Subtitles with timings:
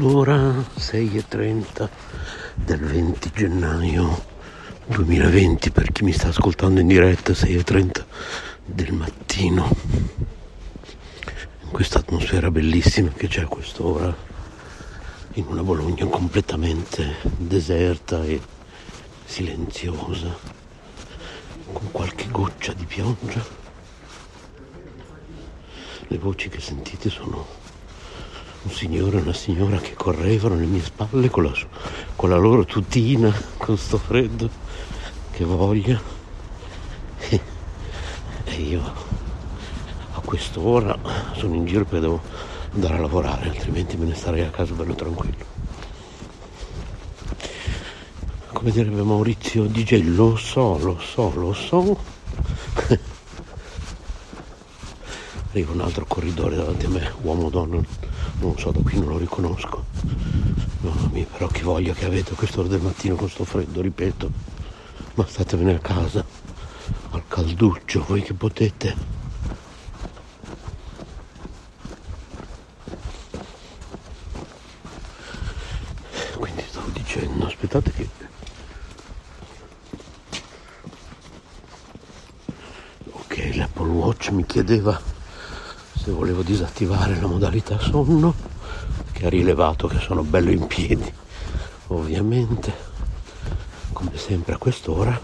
[0.00, 0.34] Allora,
[0.78, 1.86] 6.30
[2.54, 4.24] del 20 gennaio
[4.86, 8.04] 2020, per chi mi sta ascoltando in diretta, 6.30
[8.64, 9.68] del mattino,
[11.64, 14.16] in questa atmosfera bellissima che c'è a quest'ora,
[15.34, 18.40] in una Bologna completamente deserta e
[19.26, 20.34] silenziosa,
[21.74, 23.44] con qualche goccia di pioggia.
[26.06, 27.59] Le voci che sentite sono
[28.62, 31.52] un signore e una signora che correvano alle mie spalle con la,
[32.14, 34.50] con la loro tutina, con sto freddo,
[35.30, 36.00] che voglia.
[37.28, 37.40] E,
[38.60, 38.82] io
[40.12, 40.98] a quest'ora
[41.34, 42.20] sono in giro perché devo
[42.74, 45.48] andare a lavorare, altrimenti me ne starei a casa bello tranquillo.
[48.52, 51.98] Come direbbe Maurizio DJ, lo so, lo so, lo so.
[55.52, 57.82] Arriva un altro corridore davanti a me, uomo o donna
[58.40, 59.84] non so da qui non lo riconosco.
[60.80, 64.30] Mamma mia però che voglia che avete a quest'ora del mattino con sto freddo ripeto.
[65.14, 66.24] Ma statevene a casa
[67.10, 68.96] al calduccio voi che potete.
[76.36, 78.08] Quindi stavo dicendo aspettate che
[83.10, 85.18] ok l'Apple Watch mi chiedeva
[86.10, 88.34] se volevo disattivare la modalità sonno
[89.12, 91.10] che ha rilevato che sono bello in piedi.
[91.88, 92.88] Ovviamente
[93.92, 95.18] come sempre a quest'ora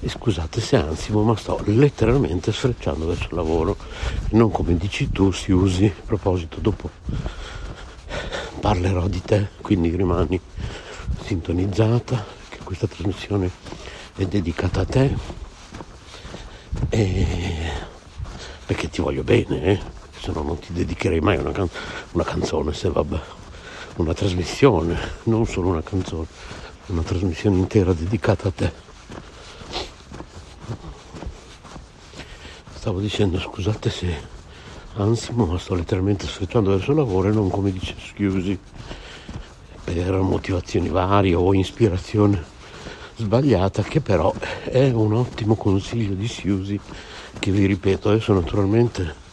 [0.00, 3.76] e scusate se ansimo ma sto letteralmente sfrecciando verso il lavoro.
[4.30, 5.86] Non come dici tu si usi.
[5.86, 6.90] A proposito dopo
[8.58, 10.40] parlerò di te quindi rimani
[11.22, 13.48] sintonizzata che questa trasmissione
[14.16, 15.16] è dedicata a te.
[16.88, 17.26] E
[18.66, 19.97] perché ti voglio bene eh?
[20.28, 21.70] Se no non ti dedicherei mai una, can-
[22.12, 23.20] una canzone, se vabbè,
[23.96, 26.26] una trasmissione, non solo una canzone,
[26.86, 28.72] una trasmissione intera dedicata a te.
[32.74, 34.36] Stavo dicendo scusate se
[34.96, 38.58] ansimo, ma sto letteralmente sfrecciando verso il lavoro e non come dice scusi
[39.84, 42.56] per motivazioni varie o ispirazione
[43.16, 44.32] sbagliata che però
[44.64, 46.78] è un ottimo consiglio di Siusi
[47.38, 49.26] che vi ripeto adesso naturalmente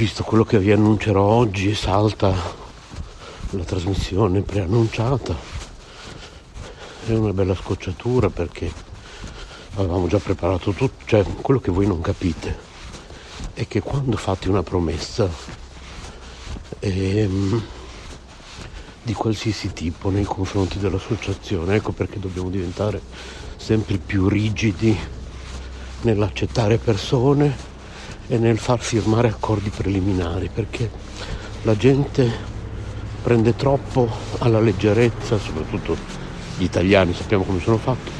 [0.00, 2.34] visto quello che vi annuncerò oggi salta
[3.50, 5.36] la trasmissione preannunciata
[7.04, 8.72] è una bella scocciatura perché
[9.74, 12.56] avevamo già preparato tutto cioè quello che voi non capite
[13.52, 15.28] è che quando fate una promessa
[16.78, 17.62] ehm,
[19.02, 21.74] di qualsiasi tipo nei confronti dell'associazione.
[21.74, 23.00] Ecco perché dobbiamo diventare
[23.56, 24.96] sempre più rigidi
[26.02, 27.69] nell'accettare persone
[28.30, 30.88] e nel far firmare accordi preliminari, perché
[31.62, 32.30] la gente
[33.24, 35.96] prende troppo alla leggerezza, soprattutto
[36.56, 38.12] gli italiani sappiamo come sono fatti,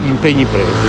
[0.00, 0.86] gli impegni presi.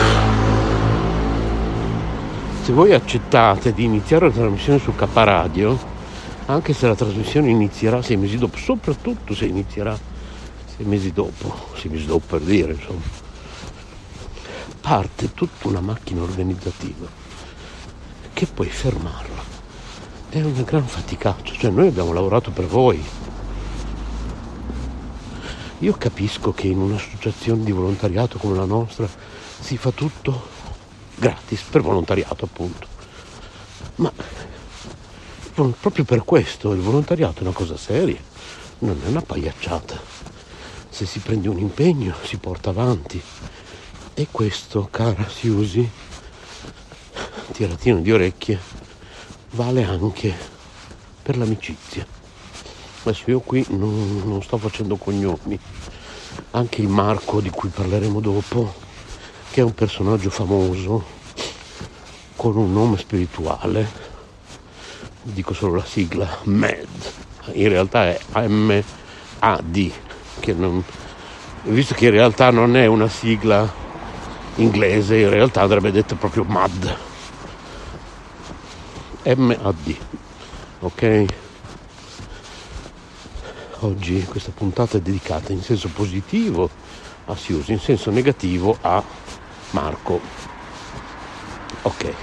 [2.62, 5.75] Se voi accettate di iniziare la trasmissione su K Radio,
[6.45, 9.97] anche se la trasmissione inizierà sei mesi dopo, soprattutto se inizierà
[10.75, 13.01] sei mesi dopo, sei mesi dopo per dire, insomma,
[14.80, 17.19] parte tutta una macchina organizzativa
[18.39, 19.44] che puoi fermarla.
[20.30, 23.03] È una gran faticaccia, cioè noi abbiamo lavorato per voi.
[25.80, 29.09] Io capisco che in un'associazione di volontariato come la nostra
[29.59, 30.47] si fa tutto
[31.15, 32.88] gratis, per volontariato appunto.
[33.95, 34.09] Ma
[35.77, 38.21] proprio per questo il volontariato è una cosa seria,
[38.80, 40.00] non è una pagliacciata.
[40.88, 43.21] Se si prende un impegno si porta avanti.
[44.13, 46.07] E questo, cara Siusi,
[47.51, 48.59] tiratino di orecchie,
[49.51, 50.33] vale anche
[51.21, 52.05] per l'amicizia.
[53.03, 55.59] Adesso io qui non, non sto facendo cognomi.
[56.51, 58.73] Anche il Marco di cui parleremo dopo,
[59.51, 61.17] che è un personaggio famoso,
[62.35, 63.87] con un nome spirituale,
[65.23, 66.87] dico solo la sigla MED,
[67.53, 69.91] in realtà è M-A-D,
[70.39, 70.83] che non,
[71.63, 73.71] visto che in realtà non è una sigla
[74.55, 76.97] inglese, in realtà andrebbe detto proprio MAD.
[79.35, 79.95] M-A-D,
[80.79, 81.25] ok?
[83.81, 86.69] Oggi questa puntata è dedicata in senso positivo
[87.25, 89.03] a Siusi, in senso negativo a
[89.71, 90.19] Marco.
[91.83, 92.13] Ok.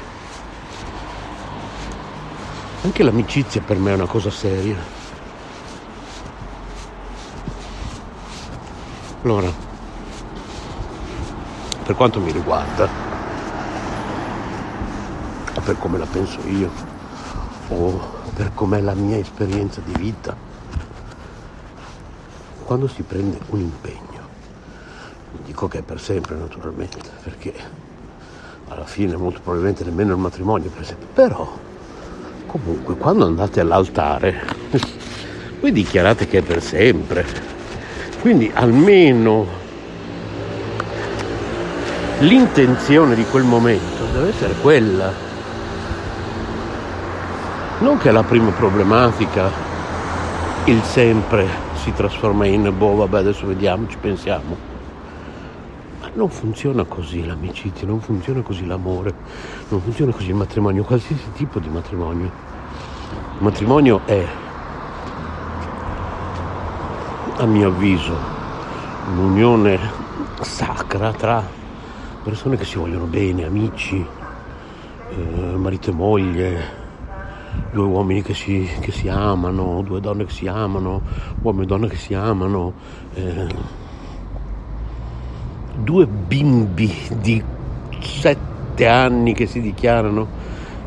[2.82, 4.76] Anche l'amicizia per me è una cosa seria.
[9.22, 9.52] Allora,
[11.84, 13.06] per quanto mi riguarda,
[15.66, 16.85] per come la penso io,
[17.68, 18.00] o
[18.34, 20.36] per com'è la mia esperienza di vita,
[22.64, 24.20] quando si prende un impegno,
[25.44, 27.54] dico che è per sempre naturalmente, perché
[28.68, 31.64] alla fine molto probabilmente nemmeno il matrimonio per esempio, però
[32.46, 34.40] Comunque, quando andate all'altare,
[35.60, 37.26] voi dichiarate che è per sempre.
[38.20, 39.46] Quindi almeno
[42.20, 45.25] l'intenzione di quel momento deve essere quella.
[47.86, 49.48] Non che la prima problematica,
[50.64, 54.56] il sempre, si trasforma in boh, vabbè, adesso vediamo, ci pensiamo.
[56.00, 59.14] Ma non funziona così l'amicizia, non funziona così l'amore,
[59.68, 62.24] non funziona così il matrimonio, qualsiasi tipo di matrimonio.
[62.24, 64.26] Il matrimonio è,
[67.36, 68.16] a mio avviso,
[69.12, 69.78] un'unione
[70.40, 71.40] sacra tra
[72.24, 74.04] persone che si vogliono bene, amici,
[75.10, 75.14] eh,
[75.54, 76.84] marito e moglie,
[77.72, 81.02] due uomini che si, che si, amano, due donne che si amano,
[81.42, 82.72] uomini e donne che si amano,
[83.14, 83.46] eh,
[85.76, 87.42] due bimbi di
[88.00, 90.44] sette anni che si dichiarano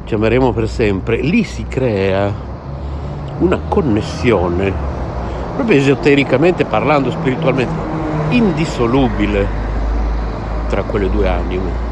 [0.09, 2.33] ci ameremo per sempre, lì si crea
[3.37, 4.73] una connessione,
[5.53, 7.71] proprio esotericamente parlando, spiritualmente,
[8.29, 9.47] indissolubile
[10.67, 11.88] tra quelle due anime.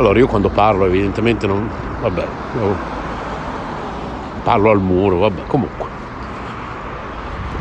[0.00, 1.68] Allora io quando parlo evidentemente non...
[2.00, 2.26] vabbè,
[4.42, 5.88] parlo al muro, vabbè, comunque.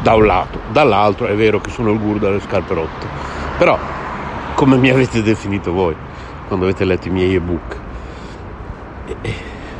[0.02, 3.08] Da un lato, dall'altro è vero che sono il guru dalle scarpe rotte,
[3.58, 3.78] però
[4.56, 5.94] come mi avete definito voi
[6.48, 7.78] quando avete letto i miei ebook.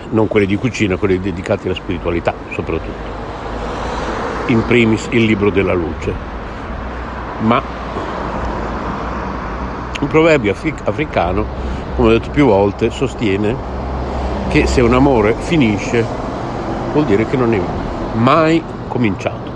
[0.10, 3.10] Non quelli di cucina, quelli dedicati alla spiritualità soprattutto.
[4.48, 6.14] In primis il libro della luce.
[7.38, 7.79] Ma
[10.00, 11.46] un proverbio africano,
[11.96, 13.56] come ho detto più volte, sostiene
[14.50, 16.04] che se un amore finisce
[16.94, 17.62] vuol dire che non è
[18.14, 19.48] mai cominciato.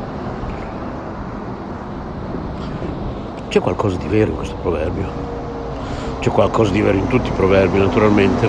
[3.48, 5.32] C'è qualcosa di vero in questo proverbio?
[6.20, 8.48] C'è qualcosa di vero in tutti i proverbi, naturalmente.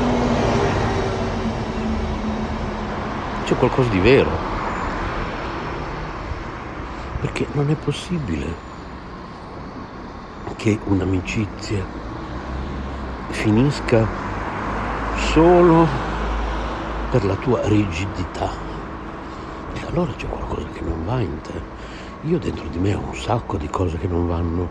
[3.45, 4.31] C'è qualcosa di vero.
[7.21, 8.74] Perché non è possibile
[10.65, 11.85] che un'amicizia
[13.29, 14.09] finisca
[15.31, 15.87] solo
[17.11, 18.51] per la tua rigidità.
[19.75, 21.61] E allora c'è qualcosa che non va in te.
[22.23, 24.69] Io dentro di me ho un sacco di cose che non vanno.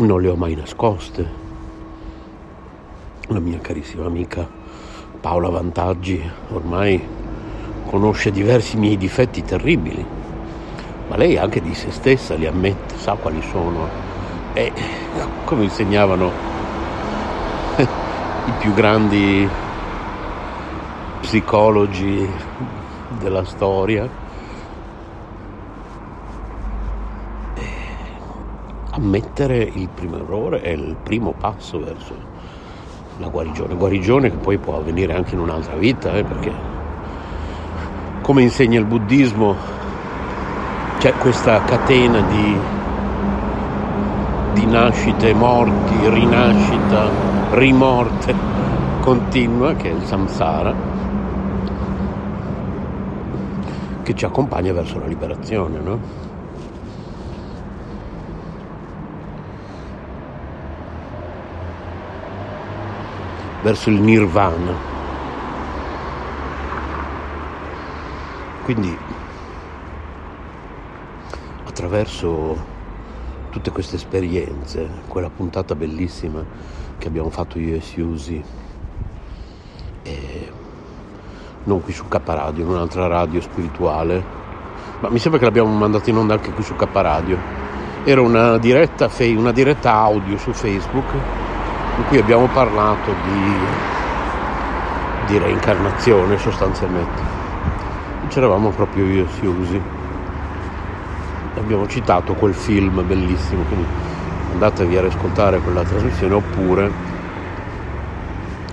[0.00, 1.26] Non le ho mai nascoste.
[3.28, 4.46] La mia carissima amica
[5.22, 7.02] Paola Vantaggi ormai
[7.86, 10.18] conosce diversi miei difetti terribili,
[11.10, 13.88] ma lei anche di se stessa li ammette, sa quali sono.
[14.54, 14.72] E
[15.44, 16.30] come insegnavano
[18.46, 19.48] i più grandi
[21.20, 22.30] psicologi
[23.18, 24.08] della storia,
[28.92, 32.14] ammettere il primo errore è il primo passo verso
[33.16, 36.52] la guarigione, guarigione che poi può avvenire anche in un'altra vita, eh, perché
[38.22, 39.79] come insegna il buddismo
[41.00, 42.58] c'è questa catena di,
[44.52, 47.08] di nascite, morti, rinascita,
[47.52, 48.34] rimorte
[49.00, 50.74] continua che è il samsara
[54.02, 55.98] che ci accompagna verso la liberazione, no?
[63.62, 64.74] verso il nirvana.
[68.64, 68.98] Quindi
[71.80, 72.56] attraverso
[73.48, 76.44] tutte queste esperienze, quella puntata bellissima
[76.98, 78.44] che abbiamo fatto io e Siusi,
[80.02, 80.52] e
[81.64, 84.22] non qui su K Radio, in un'altra radio spirituale,
[85.00, 87.38] ma mi sembra che l'abbiamo mandata in onda anche qui su K Radio.
[88.04, 91.14] Era una diretta, una diretta audio su Facebook
[91.96, 93.54] in cui abbiamo parlato di,
[95.28, 97.22] di reincarnazione sostanzialmente.
[98.28, 99.99] C'eravamo proprio io e Siusi.
[101.60, 103.86] Abbiamo citato quel film bellissimo, quindi
[104.52, 106.90] andatevi a riascoltare quella trasmissione oppure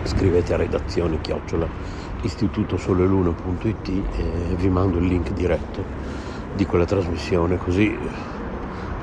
[0.04, 1.68] scrivete a redazione chiocciola
[2.22, 5.84] istitutosoleluna.it e vi mando il link diretto
[6.56, 7.94] di quella trasmissione così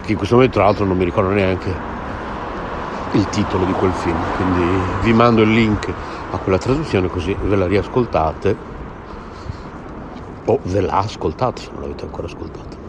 [0.03, 1.73] che in questo momento tra l'altro non mi ricordo neanche
[3.13, 5.93] il titolo di quel film, quindi vi mando il link
[6.31, 8.57] a quella traduzione così ve la riascoltate
[10.47, 12.84] o ve la ascoltate se non l'avete ancora ascoltata.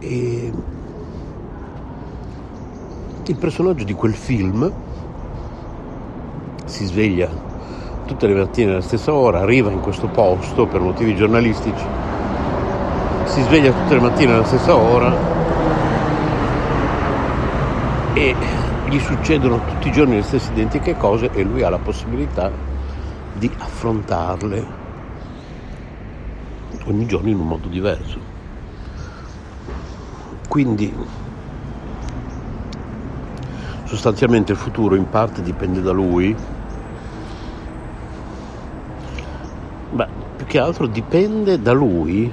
[0.00, 0.52] E
[3.26, 4.72] il personaggio di quel film
[6.64, 7.28] si sveglia
[8.06, 11.84] tutte le mattine alla stessa ora, arriva in questo posto per motivi giornalistici,
[13.24, 15.14] si sveglia tutte le mattine alla stessa ora
[18.14, 18.34] e
[18.88, 22.50] gli succedono tutti i giorni le stesse identiche cose e lui ha la possibilità
[23.34, 24.66] di affrontarle
[26.86, 28.37] ogni giorno in un modo diverso.
[30.48, 30.92] Quindi
[33.84, 36.34] sostanzialmente il futuro in parte dipende da lui,
[39.90, 42.32] ma più che altro dipende da lui.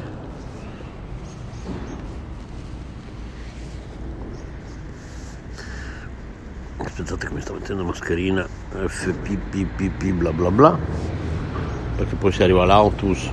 [6.77, 10.77] Aspettate che mi sto mettendo mascherina FPPPP bla bla bla.
[11.97, 13.29] Perché poi si arriva all'autobus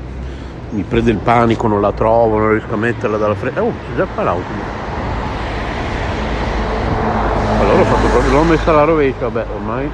[0.72, 3.96] mi prende il panico non la trovo non riesco a metterla dalla fretta oh c'è
[3.96, 4.64] già qua l'autobus
[7.60, 9.90] allora ho fatto proprio l'ho messa alla rovescia vabbè ormai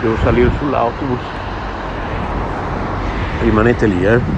[0.00, 1.20] devo salire sull'autobus.
[3.40, 4.37] Rimanete lì eh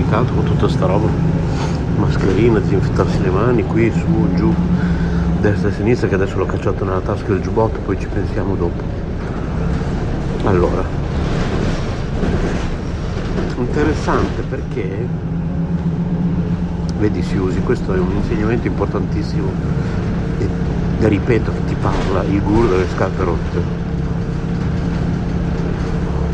[0.11, 1.07] complicato con tutta sta roba.
[1.95, 4.53] Mascherina, disinfettarsi le mani qui, su, giù
[5.39, 8.83] destra e sinistra che adesso l'ho cacciato nella tasca del giubbotto poi ci pensiamo dopo.
[10.43, 10.83] Allora.
[13.57, 15.07] Interessante perché
[16.97, 19.49] vedi si usi questo è un insegnamento importantissimo
[20.39, 20.47] e
[21.07, 23.61] ripeto che ti parla il guru delle scarpe rotte.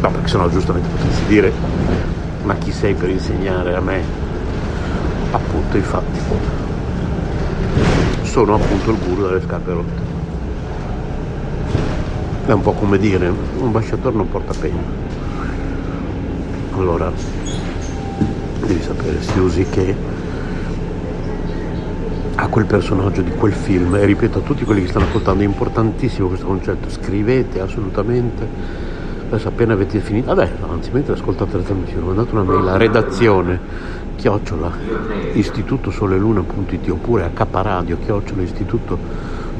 [0.01, 1.53] No, perché sennò giustamente potresti dire,
[2.47, 4.01] ma chi sei per insegnare a me?
[5.31, 6.17] Appunto, infatti,
[8.21, 10.01] sono appunto il guru delle scarpe rotte.
[12.45, 14.79] È un po' come dire, un ambasciatore non porta pena.
[16.77, 17.11] Allora,
[18.65, 19.93] devi sapere, si usi che
[22.35, 25.45] a quel personaggio di quel film, e ripeto a tutti quelli che stanno ascoltando, è
[25.45, 28.85] importantissimo questo concetto, scrivete assolutamente,
[29.27, 33.60] adesso appena avete finito, vabbè, anzi mentre ascoltate la trasmissione, mandate una mail a redazione
[34.15, 34.72] chiocciola
[35.34, 38.98] istituto soleluna.it oppure a caparadio chiocciola istituto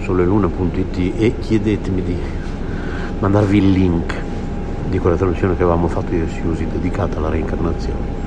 [0.02, 2.18] soleluna.it e chiedetemi di
[3.20, 4.16] mandarvi il link
[4.90, 8.26] di quella trasmissione che avevamo fatto io e Siusi dedicata alla reincarnazione.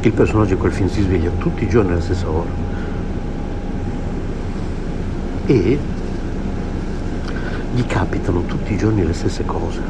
[0.00, 2.66] Il personaggio di quel film si sveglia tutti i giorni alla stessa ora
[5.46, 5.78] e
[7.78, 9.80] gli capitano tutti i giorni le stesse cose.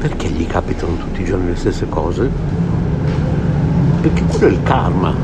[0.00, 2.28] Perché gli capitano tutti i giorni le stesse cose?
[4.00, 5.14] Perché quello è il karma.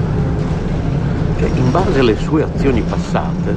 [1.40, 3.54] Cioè, in base alle sue azioni passate,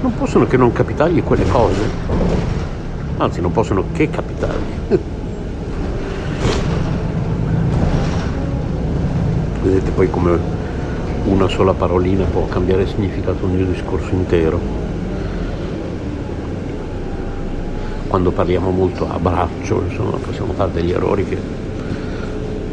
[0.00, 1.90] non possono che non capitargli quelle cose.
[3.16, 4.74] Anzi, non possono che capitargli.
[9.60, 10.57] Vedete poi come
[11.28, 14.58] una sola parolina può cambiare significato di un discorso intero.
[18.08, 21.36] Quando parliamo molto a braccio, insomma, possiamo fare degli errori che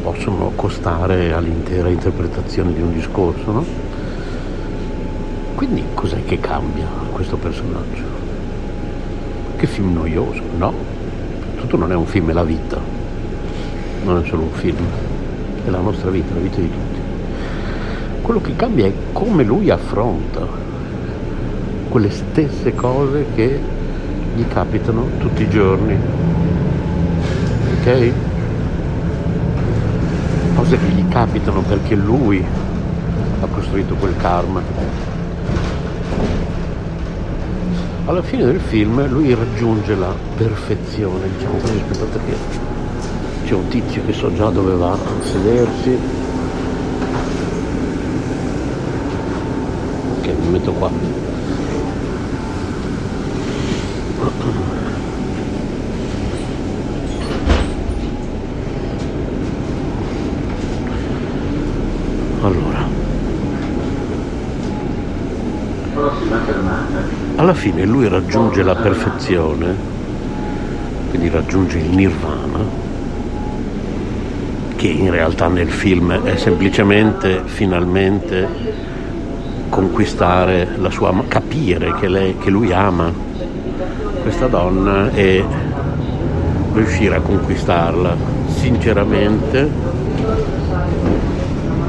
[0.01, 3.65] possono costare all'intera interpretazione di un discorso, no?
[5.55, 8.03] Quindi cos'è che cambia questo personaggio?
[9.57, 10.73] Che film noioso, no?
[11.57, 12.79] Tutto non è un film, è la vita.
[14.05, 14.85] Non è solo un film,
[15.65, 16.84] è la nostra vita, la vita di tutti.
[18.25, 20.47] Quello che cambia è come lui affronta
[21.89, 23.59] quelle stesse cose che
[24.35, 25.95] gli capitano tutti i giorni.
[27.77, 28.11] Ok?
[30.55, 32.43] Cose che gli capitano perché lui
[33.41, 34.59] ha costruito quel karma.
[38.05, 42.35] Alla fine del film lui raggiunge la perfezione, diciamo così, aspettate che
[43.45, 46.24] c'è un tizio che so già dove va a sedersi.
[50.45, 50.91] Mi metto qua.
[62.41, 62.83] Allora.
[67.37, 69.75] Alla fine lui raggiunge la perfezione,
[71.09, 72.59] quindi raggiunge il nirvana,
[74.75, 78.74] che in realtà nel film è semplicemente finalmente
[79.75, 83.11] conquistare la sua capire che, lei, che lui ama
[84.21, 85.43] questa donna e
[86.71, 88.15] riuscire a conquistarla
[88.47, 89.69] sinceramente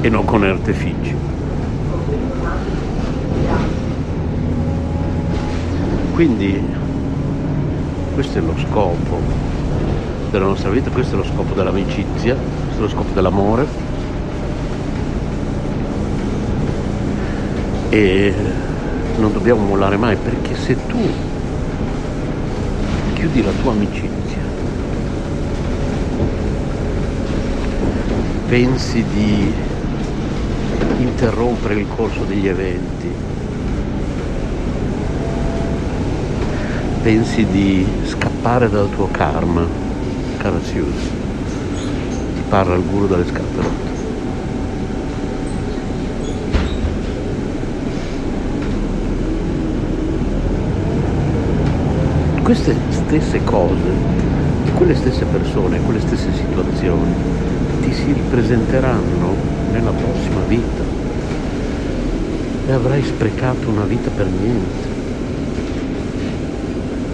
[0.00, 1.14] e non con artifici.
[6.12, 6.60] Quindi
[8.14, 9.20] questo è lo scopo
[10.32, 13.85] della nostra vita, questo è lo scopo dell'amicizia, questo è lo scopo dell'amore.
[17.88, 18.34] E
[19.18, 20.98] non dobbiamo mollare mai perché se tu
[23.14, 24.42] chiudi la tua amicizia,
[28.48, 29.52] pensi di
[30.98, 33.10] interrompere il corso degli eventi,
[37.02, 39.64] pensi di scappare dal tuo karma,
[40.38, 40.94] cara Sius,
[42.34, 43.85] ti parla il guru dalle scarpe
[52.46, 53.90] Queste stesse cose,
[54.76, 57.12] quelle stesse persone, quelle stesse situazioni
[57.82, 59.34] ti si ripresenteranno
[59.72, 60.84] nella prossima vita
[62.68, 64.94] e avrai sprecato una vita per niente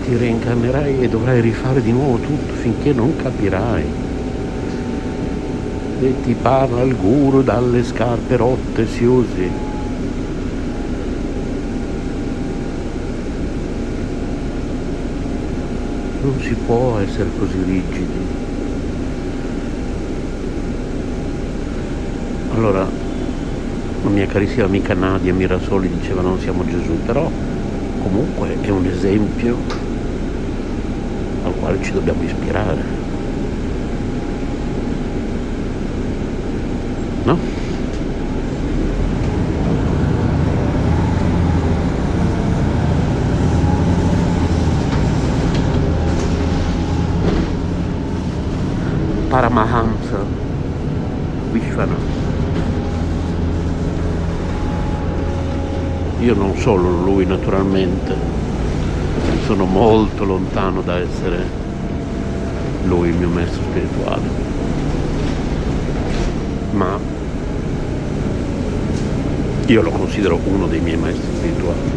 [0.04, 3.84] ti reincarnerai e dovrai rifare di nuovo tutto finché non capirai.
[6.02, 9.71] E ti parla il guru dalle scarpe rotte si usi.
[16.22, 18.24] Non si può essere così rigidi.
[22.54, 22.86] Allora,
[24.04, 27.28] la mia carissima amica Nadia Mirasoli diceva non siamo Gesù, però
[27.98, 29.56] comunque è un esempio
[31.42, 33.21] al quale ci dobbiamo ispirare.
[49.32, 50.18] Paramahamsa
[51.52, 52.20] Vishwanatha.
[56.20, 58.14] Io non solo lui naturalmente,
[59.46, 61.46] sono molto lontano da essere
[62.84, 64.28] lui il mio maestro spirituale,
[66.72, 66.98] ma
[69.64, 71.90] io lo considero uno dei miei maestri spirituali.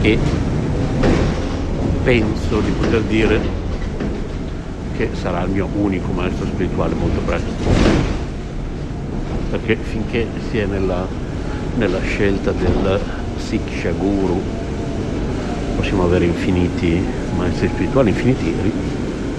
[0.00, 0.45] E
[2.06, 3.40] penso di poter dire
[4.96, 7.50] che sarà il mio unico maestro spirituale molto presto
[9.50, 11.04] perché finché si è nella,
[11.74, 13.00] nella scelta del
[13.38, 14.40] Siksha Guru
[15.74, 17.04] possiamo avere infiniti
[17.36, 18.54] maestri spirituali, infiniti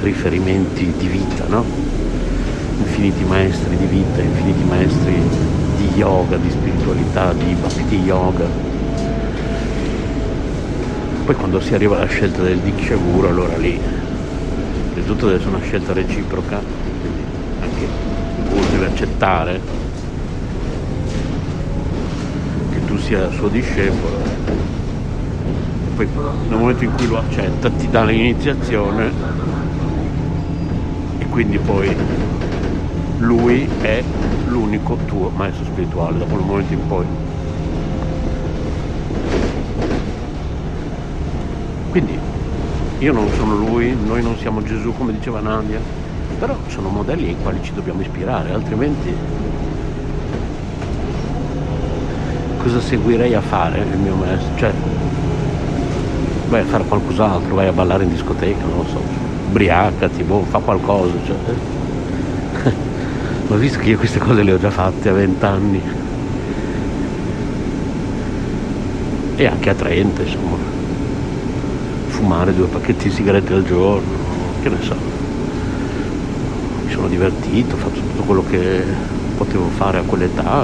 [0.01, 1.63] riferimenti di vita, no?
[2.80, 5.15] infiniti maestri di vita, infiniti maestri
[5.77, 8.66] di yoga, di spiritualità, di bhakti yoga.
[11.27, 13.77] Poi quando si arriva alla scelta del Diksha Guru, allora lì
[14.95, 16.57] il tutto deve essere una scelta reciproca,
[17.01, 17.21] quindi
[17.59, 19.59] anche il deve accettare
[22.71, 24.15] che tu sia suo discepolo.
[25.89, 26.07] E poi
[26.47, 29.11] nel momento in cui lo accetta ti dà l'iniziazione
[31.17, 31.93] e quindi poi
[33.17, 34.01] lui è
[34.47, 37.26] l'unico tuo maestro spirituale da quel momento in poi.
[41.97, 42.19] Quindi
[42.99, 45.79] io non sono lui, noi non siamo Gesù come diceva Nadia,
[46.38, 49.12] però sono modelli ai quali ci dobbiamo ispirare, altrimenti
[52.62, 54.57] cosa seguirei a fare il mio maestro?
[54.57, 54.71] Cioè,
[56.49, 59.01] vai a fare qualcos'altro, vai a ballare in discoteca, non lo so,
[59.49, 61.36] ubriacati, boh, fa qualcosa, cioè.
[63.49, 65.81] ma visto che io queste cose le ho già fatte a 20 anni
[69.36, 70.76] e anche a 30 insomma
[72.17, 74.15] fumare due pacchetti di sigarette al giorno
[74.63, 74.95] che ne so.
[76.84, 78.84] Mi sono divertito ho fatto tutto quello che
[79.38, 80.63] potevo fare a quell'età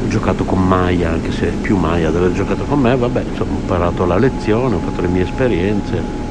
[0.00, 3.54] ho giocato con Maya anche se più Maya ad aver giocato con me vabbè insomma
[3.54, 6.22] ho imparato la lezione ho fatto le mie esperienze.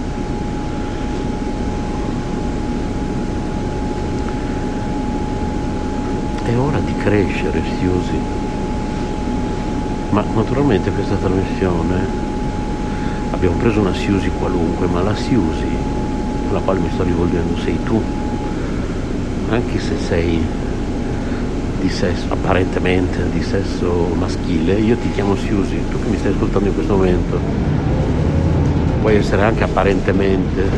[6.45, 8.42] È ora di crescere, Siusi.
[10.13, 12.05] Ma naturalmente questa trasmissione
[13.31, 15.65] abbiamo preso una Siusi qualunque, ma la Siusi
[16.51, 17.99] alla quale mi sto rivolgendo sei tu.
[19.49, 20.39] Anche se sei
[21.81, 26.67] di sesso, apparentemente di sesso maschile, io ti chiamo Siusi, tu che mi stai ascoltando
[26.67, 27.39] in questo momento.
[29.01, 30.69] Puoi essere anche apparentemente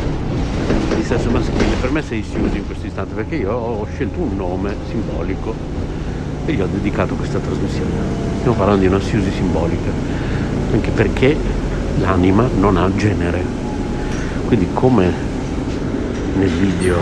[0.95, 4.38] di sesso maschile, per me sei Siusi in questo istante perché io ho scelto un
[4.38, 5.74] nome simbolico
[6.45, 7.91] e gli ho dedicato questa trasmissione.
[8.38, 9.89] Stiamo parlando di una Siusi simbolica,
[10.71, 11.36] anche perché
[11.99, 13.43] l'anima non ha genere.
[14.45, 15.12] Quindi come
[16.38, 16.97] nel video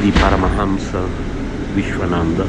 [0.00, 1.00] di Paramahamsa
[1.74, 2.44] Vishwananda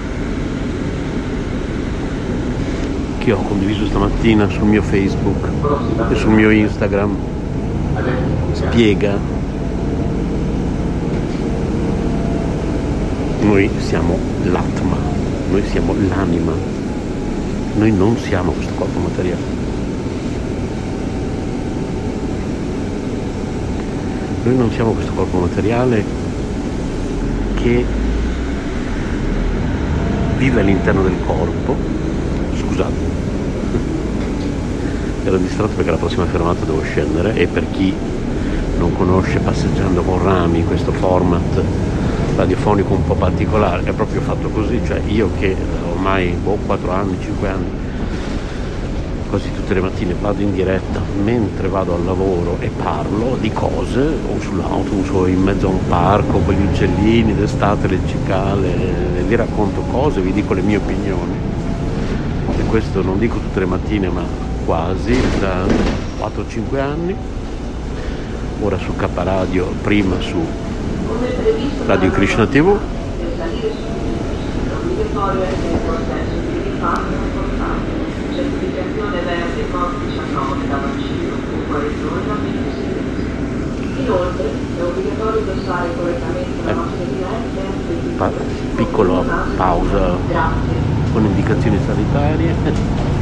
[3.18, 5.48] che ho condiviso stamattina sul mio Facebook
[6.10, 7.16] e sul mio Instagram
[8.54, 9.41] spiega
[13.42, 14.98] noi siamo l'atma,
[15.50, 16.54] noi siamo l'anima,
[17.76, 19.60] noi non siamo questo corpo materiale.
[24.44, 26.04] Noi non siamo questo corpo materiale
[27.56, 27.86] che
[30.38, 31.76] vive all'interno del corpo.
[32.58, 32.94] Scusate,
[35.26, 37.94] ero distratto perché la prossima fermata devo scendere e per chi
[38.78, 41.91] non conosce passeggiando con rami questo format
[42.36, 45.56] radiofonico un po' particolare è proprio fatto così cioè io che
[45.92, 47.70] ormai boh, 4 anni 5 anni
[49.30, 54.00] quasi tutte le mattine vado in diretta mentre vado al lavoro e parlo di cose
[54.00, 59.38] o sull'autobus o in mezzo a un parco con gli uccellini d'estate le cicale vi
[59.38, 61.34] racconto cose vi dico le mie opinioni.
[62.58, 64.24] E questo non dico tutte le mattine ma
[64.66, 65.66] quasi da
[66.20, 67.16] 4-5 anni.
[68.62, 70.46] Ora su K Radio prima su
[71.86, 72.78] Radio Krishna TV
[83.98, 87.28] Inoltre è obbligatorio indossare correttamente la maschera
[88.02, 88.32] di pa-
[88.76, 89.22] piccola
[89.58, 90.16] pausa
[91.12, 92.56] con indicazioni sanitarie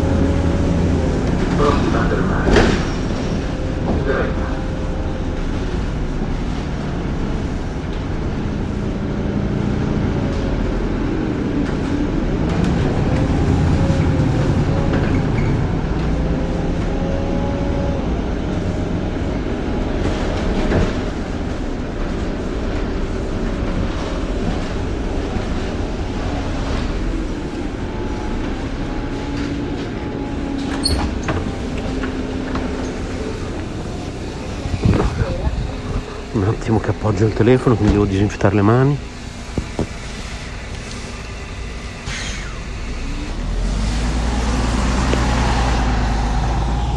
[36.35, 38.97] Un attimo che appoggio il telefono, quindi devo disinfettare le mani.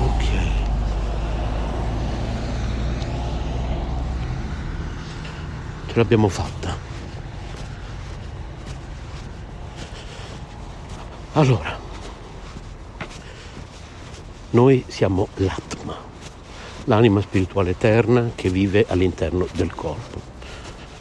[0.06, 0.24] Ok.
[5.88, 6.74] Ce l'abbiamo fatta.
[11.34, 11.78] Allora,
[14.50, 16.07] noi siamo l'Atma
[16.88, 20.36] l'anima spirituale eterna che vive all'interno del corpo.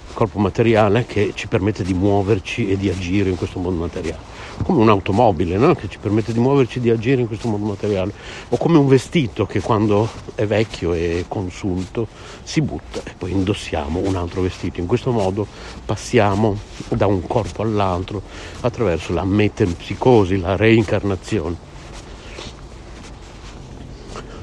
[0.10, 4.36] Il corpo materiale che ci permette di muoverci e di agire in questo mondo materiale.
[4.64, 5.76] Come un'automobile no?
[5.76, 8.12] che ci permette di muoverci e di agire in questo mondo materiale.
[8.50, 12.08] O come un vestito che quando è vecchio e consunto
[12.44, 14.80] si butta e poi indossiamo un altro vestito.
[14.82, 15.46] In questo modo
[15.86, 16.58] passiamo
[16.90, 18.22] da un corpo all'altro
[18.62, 21.67] attraverso la metempsicosi, la reincarnazione.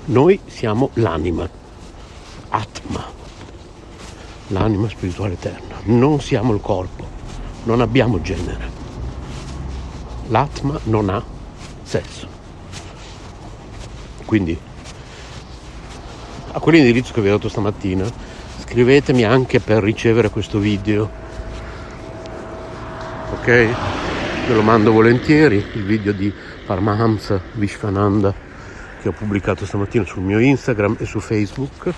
[0.06, 1.48] Noi siamo l'anima,
[2.50, 3.06] Atma,
[4.48, 5.76] l'anima spirituale eterna.
[5.84, 7.08] Non siamo il corpo,
[7.64, 8.70] non abbiamo genere.
[10.28, 11.24] L'Atma non ha
[11.82, 12.28] sesso.
[14.26, 14.58] Quindi,
[16.52, 18.04] a quell'indirizzo che vi ho dato stamattina,
[18.60, 21.10] scrivetemi anche per ricevere questo video.
[23.38, 23.46] Ok?
[23.46, 26.30] Ve lo mando volentieri, il video di
[26.66, 28.43] Paramahamsa Vishwananda
[29.04, 31.92] che ho pubblicato stamattina sul mio Instagram e su Facebook,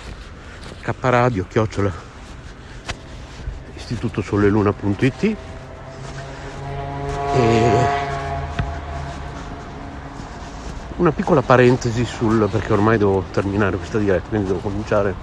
[0.81, 1.89] kradio, chiocciola,
[3.75, 5.23] istitutosoleluna.it
[7.33, 7.71] e
[10.97, 15.15] una piccola parentesi sul, perché ormai devo terminare questa diretta, quindi devo cominciare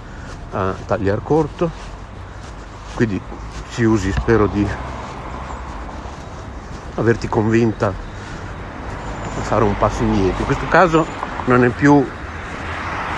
[0.53, 1.69] a tagliare corto,
[2.95, 3.21] quindi
[3.69, 4.67] si usi, spero di
[6.95, 10.39] averti convinta a fare un passo indietro.
[10.39, 12.05] In questo caso non è più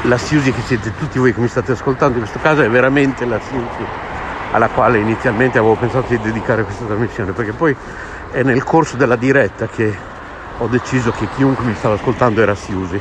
[0.03, 3.25] la Siusi che siete tutti voi che mi state ascoltando, in questo caso è veramente
[3.25, 3.85] la Siusi
[4.51, 7.75] alla quale inizialmente avevo pensato di dedicare questa trasmissione, perché poi
[8.31, 9.95] è nel corso della diretta che
[10.57, 12.99] ho deciso che chiunque mi stava ascoltando era Siusi.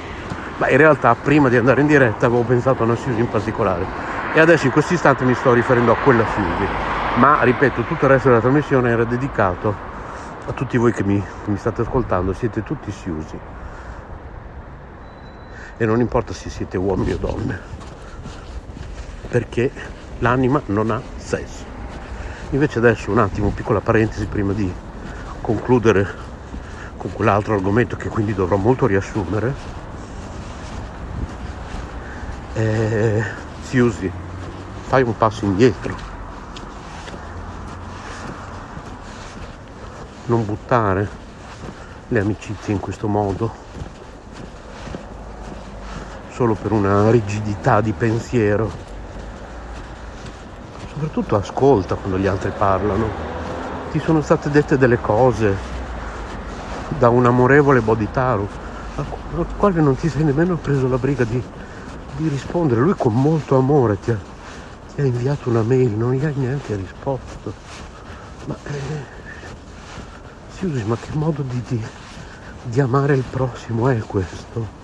[0.59, 3.85] Ma in realtà prima di andare in diretta avevo pensato a una Siusi in particolare.
[4.33, 6.67] E adesso in questo istante mi sto riferendo a quella Siusi.
[7.17, 9.75] Ma ripeto, tutto il resto della trasmissione era dedicato
[10.47, 13.56] a tutti voi che mi, che mi state ascoltando, siete tutti Siusi
[15.77, 17.61] e non importa se siete uomini o donne,
[19.29, 19.71] perché
[20.21, 21.65] l'anima non ha sesso.
[22.51, 24.73] Invece adesso un attimo, piccola parentesi prima di
[25.41, 26.07] concludere
[26.97, 29.75] con quell'altro argomento che quindi dovrò molto riassumere.
[32.55, 33.23] Eh,
[34.87, 35.95] fai un passo indietro.
[40.27, 41.09] Non buttare
[42.09, 43.66] le amicizie in questo modo
[46.37, 48.71] solo per una rigidità di pensiero.
[50.93, 53.09] Soprattutto ascolta quando gli altri parlano.
[53.91, 55.57] Ti sono state dette delle cose
[56.99, 58.47] da un amorevole Bodhitaru
[58.97, 61.43] al quale non ti sei nemmeno preso la briga di,
[62.17, 62.83] di rispondere.
[62.83, 64.19] Lui con molto amore ti ha,
[64.95, 67.53] ti ha, inviato una mail, non gli hai neanche risposto.
[68.45, 69.15] Ma, eh,
[70.55, 71.83] Siusi, ma che modo di, di,
[72.65, 74.76] di amare il prossimo è questo?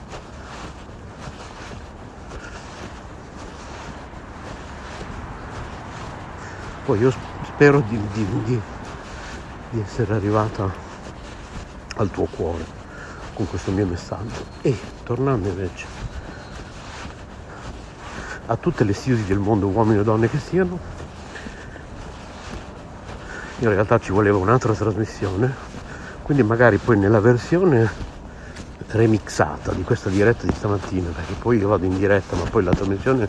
[6.84, 7.12] Poi io
[7.44, 8.60] spero di, di, di,
[9.70, 10.70] di essere arrivata
[11.96, 12.64] al tuo cuore
[13.34, 14.44] con questo mio messaggio.
[14.62, 15.86] E tornando invece
[18.46, 20.78] a tutte le siusi del mondo, uomini o donne che siano,
[23.60, 25.54] in realtà ci voleva un'altra trasmissione,
[26.22, 28.10] quindi magari poi nella versione
[28.88, 32.72] remixata di questa diretta di stamattina, perché poi io vado in diretta, ma poi la
[32.72, 33.28] trasmissione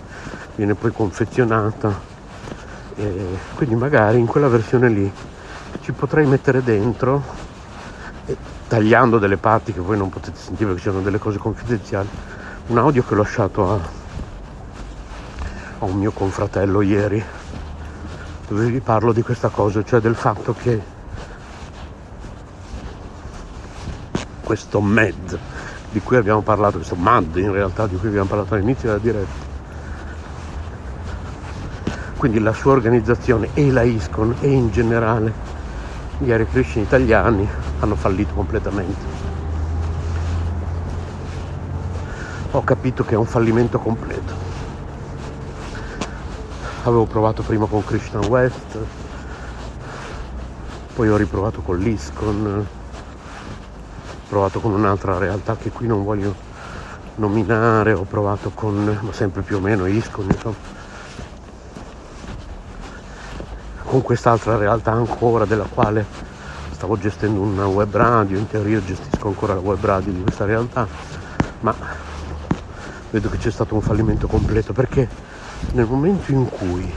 [0.56, 2.12] viene poi confezionata
[2.95, 5.12] e quindi magari in quella versione lì
[5.82, 7.21] ci potrei mettere dentro,
[8.67, 12.08] tagliando delle parti che voi non potete sentire perché ci sono delle cose confidenziali,
[12.67, 13.79] un audio che ho lasciato a,
[15.79, 17.23] a un mio confratello ieri,
[18.47, 20.82] dove vi parlo di questa cosa, cioè del fatto che
[24.43, 25.39] questo MED
[25.93, 29.42] di cui abbiamo parlato, questo MAD in realtà di cui abbiamo parlato all'inizio della diretta,
[32.24, 35.34] quindi la sua organizzazione e la ISCON e in generale
[36.20, 37.46] gli Krishna italiani
[37.82, 39.06] hanno fallito completamente.
[42.52, 44.34] Ho capito che è un fallimento completo.
[46.84, 48.78] Avevo provato prima con Krishna West,
[50.96, 56.34] poi ho riprovato con l'ISCON, ho provato con un'altra realtà che qui non voglio
[57.16, 60.73] nominare, ho provato con, ma sempre più o meno ISCON, insomma
[63.93, 66.03] con quest'altra realtà ancora della quale
[66.71, 70.88] stavo gestendo una web radio, in teoria gestisco ancora la web radio di questa realtà,
[71.60, 71.75] ma
[73.12, 75.08] vedo che c'è stato un fallimento completo perché
[75.73, 76.91] nel momento in cui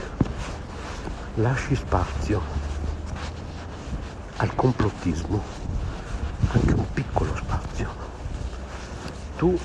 [1.35, 2.41] lasci spazio
[4.37, 5.43] al complottismo,
[6.53, 7.89] anche un piccolo spazio,
[9.37, 9.55] tu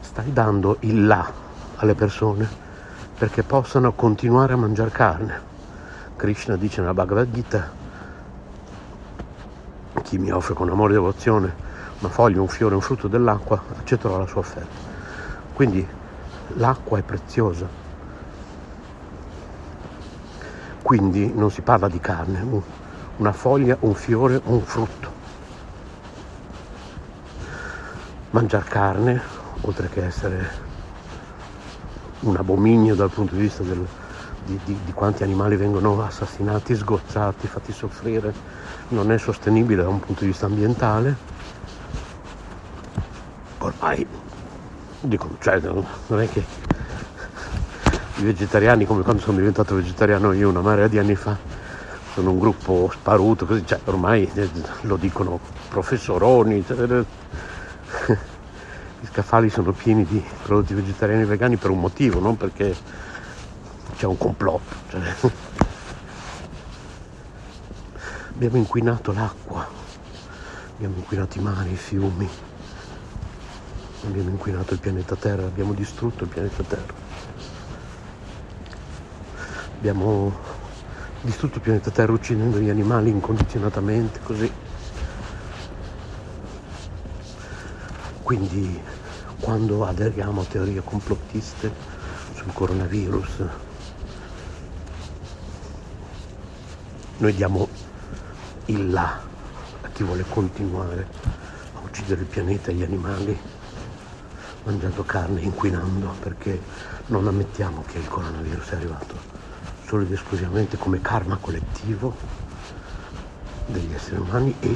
[0.00, 1.30] stai dando il là
[1.76, 2.48] alle persone
[3.18, 5.48] perché possano continuare a mangiare carne
[6.20, 7.70] Krishna dice nella Bhagavad Gita,
[10.02, 11.54] chi mi offre con amore e devozione
[11.98, 14.76] una foglia, un fiore, un frutto dell'acqua, accetterò la sua offerta.
[15.54, 15.86] Quindi
[16.56, 17.66] l'acqua è preziosa.
[20.82, 22.62] Quindi non si parla di carne,
[23.16, 25.10] una foglia, un fiore, un frutto.
[28.28, 29.22] Mangiare carne,
[29.62, 30.50] oltre che essere
[32.20, 33.86] un abominio dal punto di vista del,
[34.50, 38.32] di, di, di, quanti animali vengono assassinati, sgozzati, fatti soffrire,
[38.88, 41.16] non è sostenibile da un punto di vista ambientale.
[43.58, 44.06] Ormai,
[45.00, 46.44] dico, cioè, non è che
[48.16, 51.36] i vegetariani, come quando sono diventato vegetariano io una marea di anni fa,
[52.14, 54.50] sono un gruppo sparuto, così, cioè, ormai eh,
[54.82, 56.64] lo dicono professoroni.
[56.66, 57.04] Cioè,
[59.00, 62.74] gli scaffali sono pieni di prodotti vegetariani e vegani per un motivo, non perché
[64.00, 64.76] c'è un complotto.
[64.88, 65.14] Cioè.
[68.32, 69.68] Abbiamo inquinato l'acqua,
[70.74, 72.26] abbiamo inquinato i mari, i fiumi,
[74.06, 76.94] abbiamo inquinato il pianeta Terra, abbiamo distrutto il pianeta Terra.
[79.76, 80.34] Abbiamo
[81.20, 84.50] distrutto il pianeta Terra uccidendo gli animali incondizionatamente, così.
[88.22, 88.80] Quindi
[89.40, 91.70] quando aderiamo a teorie complottiste
[92.32, 93.68] sul coronavirus,
[97.20, 97.68] Noi diamo
[98.64, 99.20] il là
[99.82, 101.06] a chi vuole continuare
[101.74, 103.38] a uccidere il pianeta e gli animali
[104.64, 106.58] mangiando carne, inquinando, perché
[107.08, 109.14] non ammettiamo che il coronavirus è arrivato
[109.84, 112.16] solo ed esclusivamente come karma collettivo
[113.66, 114.74] degli esseri umani e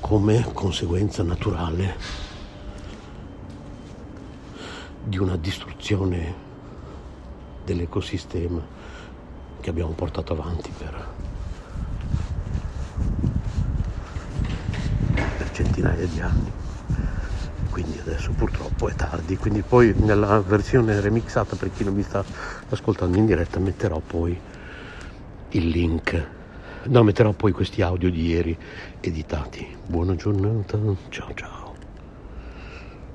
[0.00, 1.96] come conseguenza naturale
[5.02, 6.34] di una distruzione
[7.64, 8.83] dell'ecosistema
[9.64, 11.06] che abbiamo portato avanti per
[15.52, 16.52] centinaia di anni.
[17.70, 22.22] Quindi adesso purtroppo è tardi, quindi poi nella versione remixata per chi non mi sta
[22.68, 24.38] ascoltando in diretta metterò poi
[25.52, 26.26] il link.
[26.84, 28.58] No, metterò poi questi audio di ieri
[29.00, 29.66] editati.
[29.86, 31.63] Buona giornata, ciao ciao.